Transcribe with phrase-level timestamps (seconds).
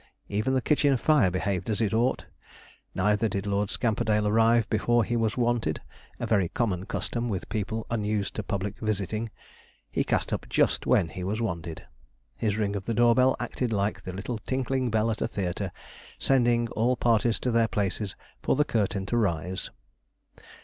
[0.29, 2.25] Even the kitchen fire behaved as it ought.
[2.95, 5.79] Neither did Lord Scamperdale arrive before he was wanted,
[6.19, 9.29] a very common custom with people unused to public visiting.
[9.91, 11.85] He cast up just when he was wanted.
[12.35, 15.71] His ring of the door bell acted like the little tinkling bell at a theatre,
[16.17, 19.69] sending all parties to their places, for the curtain to rise.